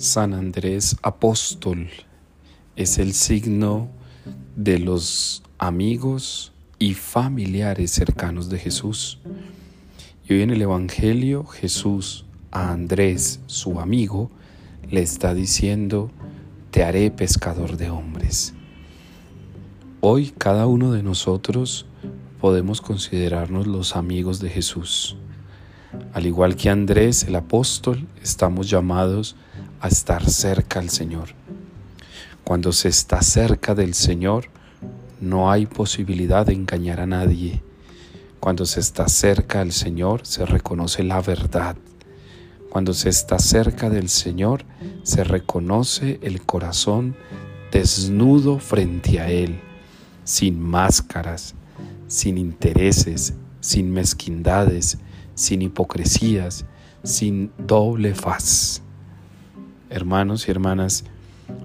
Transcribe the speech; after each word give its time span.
San 0.00 0.32
Andrés 0.32 0.96
Apóstol 1.02 1.90
es 2.74 2.96
el 2.96 3.12
signo 3.12 3.90
de 4.56 4.78
los 4.78 5.42
amigos 5.58 6.54
y 6.78 6.94
familiares 6.94 7.90
cercanos 7.90 8.48
de 8.48 8.58
Jesús. 8.58 9.18
Y 10.26 10.32
hoy 10.32 10.40
en 10.40 10.52
el 10.52 10.62
Evangelio 10.62 11.44
Jesús 11.44 12.24
a 12.50 12.72
Andrés, 12.72 13.40
su 13.44 13.78
amigo, 13.78 14.30
le 14.90 15.02
está 15.02 15.34
diciendo, 15.34 16.10
te 16.70 16.82
haré 16.82 17.10
pescador 17.10 17.76
de 17.76 17.90
hombres. 17.90 18.54
Hoy 20.00 20.32
cada 20.38 20.66
uno 20.66 20.92
de 20.92 21.02
nosotros 21.02 21.84
podemos 22.40 22.80
considerarnos 22.80 23.66
los 23.66 23.94
amigos 23.96 24.40
de 24.40 24.48
Jesús. 24.48 25.18
Al 26.12 26.26
igual 26.26 26.56
que 26.56 26.70
Andrés 26.70 27.24
el 27.24 27.36
apóstol, 27.36 28.06
estamos 28.22 28.68
llamados 28.70 29.36
a 29.80 29.88
estar 29.88 30.28
cerca 30.28 30.78
al 30.78 30.90
Señor. 30.90 31.30
Cuando 32.44 32.72
se 32.72 32.88
está 32.88 33.22
cerca 33.22 33.74
del 33.74 33.94
Señor, 33.94 34.46
no 35.20 35.50
hay 35.50 35.66
posibilidad 35.66 36.46
de 36.46 36.54
engañar 36.54 37.00
a 37.00 37.06
nadie. 37.06 37.62
Cuando 38.40 38.66
se 38.66 38.80
está 38.80 39.08
cerca 39.08 39.60
al 39.60 39.72
Señor, 39.72 40.26
se 40.26 40.46
reconoce 40.46 41.02
la 41.02 41.20
verdad. 41.20 41.76
Cuando 42.70 42.94
se 42.94 43.08
está 43.08 43.38
cerca 43.38 43.90
del 43.90 44.08
Señor, 44.08 44.64
se 45.02 45.24
reconoce 45.24 46.18
el 46.22 46.42
corazón 46.42 47.16
desnudo 47.72 48.58
frente 48.58 49.20
a 49.20 49.28
Él, 49.30 49.60
sin 50.24 50.60
máscaras, 50.60 51.54
sin 52.06 52.38
intereses, 52.38 53.34
sin 53.60 53.92
mezquindades, 53.92 54.98
sin 55.40 55.62
hipocresías, 55.62 56.66
sin 57.02 57.50
doble 57.56 58.14
faz. 58.14 58.82
Hermanos 59.88 60.46
y 60.46 60.50
hermanas, 60.50 61.04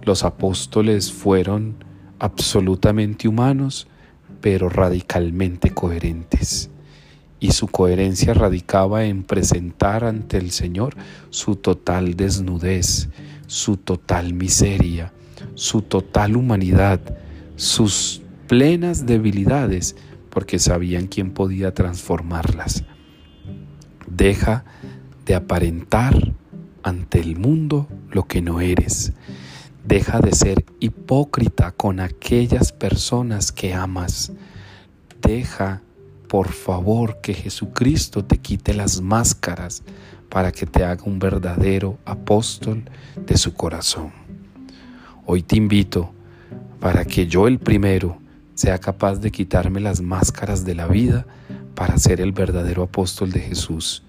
los 0.03 0.23
apóstoles 0.23 1.11
fueron 1.11 1.75
absolutamente 2.17 3.27
humanos, 3.27 3.87
pero 4.39 4.69
radicalmente 4.69 5.71
coherentes. 5.71 6.69
Y 7.41 7.51
su 7.51 7.67
coherencia 7.67 8.33
radicaba 8.33 9.03
en 9.03 9.23
presentar 9.23 10.05
ante 10.05 10.37
el 10.37 10.51
Señor 10.51 10.95
su 11.29 11.57
total 11.57 12.15
desnudez, 12.15 13.09
su 13.45 13.75
total 13.75 14.33
miseria, 14.33 15.11
su 15.55 15.81
total 15.81 16.37
humanidad, 16.37 17.01
sus 17.57 18.21
plenas 18.47 19.05
debilidades, 19.05 19.97
porque 20.29 20.59
sabían 20.59 21.07
quién 21.07 21.31
podía 21.31 21.73
transformarlas. 21.73 22.85
Deja 24.15 24.63
de 25.25 25.35
aparentar 25.35 26.15
ante 26.83 27.19
el 27.19 27.35
mundo 27.35 27.89
lo 28.11 28.23
que 28.23 28.41
no 28.41 28.61
eres. 28.61 29.11
Deja 29.83 30.21
de 30.21 30.31
ser 30.31 30.63
hipócrita 30.79 31.73
con 31.73 31.99
aquellas 31.99 32.71
personas 32.71 33.51
que 33.51 33.73
amas. 33.73 34.31
Deja, 35.21 35.81
por 36.29 36.47
favor, 36.53 37.19
que 37.21 37.33
Jesucristo 37.33 38.23
te 38.23 38.37
quite 38.37 38.73
las 38.73 39.01
máscaras 39.01 39.83
para 40.29 40.53
que 40.53 40.65
te 40.65 40.85
haga 40.85 41.03
un 41.03 41.19
verdadero 41.19 41.97
apóstol 42.05 42.85
de 43.17 43.35
su 43.35 43.53
corazón. 43.53 44.13
Hoy 45.25 45.43
te 45.43 45.57
invito 45.57 46.13
para 46.79 47.03
que 47.03 47.27
yo 47.27 47.49
el 47.49 47.59
primero 47.59 48.17
sea 48.53 48.77
capaz 48.77 49.17
de 49.17 49.29
quitarme 49.29 49.81
las 49.81 49.99
máscaras 49.99 50.63
de 50.63 50.75
la 50.75 50.87
vida 50.87 51.25
para 51.75 51.97
ser 51.97 52.21
el 52.21 52.31
verdadero 52.31 52.83
apóstol 52.83 53.31
de 53.31 53.41
Jesús. 53.41 54.03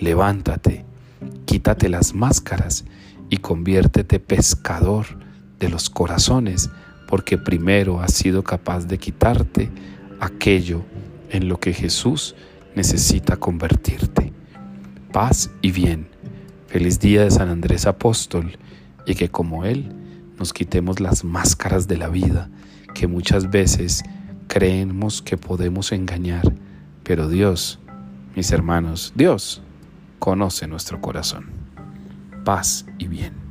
Levántate 0.00 0.84
Quítate 1.44 1.88
las 1.88 2.14
máscaras 2.14 2.84
y 3.28 3.38
conviértete 3.38 4.18
pescador 4.18 5.06
de 5.58 5.68
los 5.68 5.90
corazones, 5.90 6.70
porque 7.08 7.38
primero 7.38 8.00
has 8.00 8.14
sido 8.14 8.42
capaz 8.42 8.86
de 8.86 8.98
quitarte 8.98 9.70
aquello 10.20 10.82
en 11.30 11.48
lo 11.48 11.60
que 11.60 11.72
Jesús 11.72 12.34
necesita 12.74 13.36
convertirte. 13.36 14.32
Paz 15.12 15.50
y 15.60 15.72
bien. 15.72 16.08
Feliz 16.68 17.00
día 17.00 17.22
de 17.22 17.30
San 17.30 17.48
Andrés 17.48 17.86
Apóstol 17.86 18.56
y 19.06 19.14
que 19.14 19.28
como 19.28 19.64
Él 19.64 19.92
nos 20.38 20.52
quitemos 20.52 21.00
las 21.00 21.22
máscaras 21.22 21.86
de 21.86 21.98
la 21.98 22.08
vida 22.08 22.48
que 22.94 23.06
muchas 23.06 23.50
veces 23.50 24.02
creemos 24.48 25.20
que 25.20 25.36
podemos 25.36 25.92
engañar, 25.92 26.50
pero 27.02 27.28
Dios, 27.28 27.78
mis 28.36 28.50
hermanos, 28.52 29.12
Dios 29.14 29.62
conoce 30.18 30.66
nuestro 30.66 31.00
corazón. 31.00 31.50
Paz 32.44 32.86
y 32.98 33.08
bien. 33.08 33.41